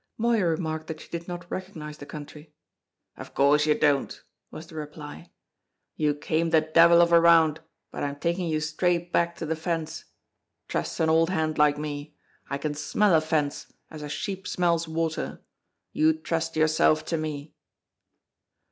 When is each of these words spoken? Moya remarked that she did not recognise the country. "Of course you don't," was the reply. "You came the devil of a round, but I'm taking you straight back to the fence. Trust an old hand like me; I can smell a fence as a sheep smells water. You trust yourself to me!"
Moya 0.17 0.45
remarked 0.45 0.87
that 0.87 0.99
she 0.99 1.09
did 1.09 1.27
not 1.27 1.45
recognise 1.51 1.99
the 1.99 2.07
country. 2.07 2.55
"Of 3.17 3.35
course 3.35 3.67
you 3.67 3.75
don't," 3.77 4.19
was 4.49 4.65
the 4.65 4.73
reply. 4.73 5.29
"You 5.95 6.15
came 6.15 6.49
the 6.49 6.61
devil 6.61 7.03
of 7.03 7.11
a 7.11 7.21
round, 7.21 7.59
but 7.91 8.01
I'm 8.01 8.15
taking 8.15 8.47
you 8.47 8.61
straight 8.61 9.13
back 9.13 9.35
to 9.35 9.45
the 9.45 9.55
fence. 9.55 10.05
Trust 10.67 10.99
an 10.99 11.09
old 11.09 11.29
hand 11.29 11.59
like 11.59 11.77
me; 11.77 12.15
I 12.49 12.57
can 12.57 12.73
smell 12.73 13.13
a 13.13 13.21
fence 13.21 13.71
as 13.91 14.01
a 14.01 14.09
sheep 14.09 14.47
smells 14.47 14.87
water. 14.87 15.43
You 15.91 16.13
trust 16.13 16.55
yourself 16.55 17.05
to 17.05 17.17
me!" 17.17 17.53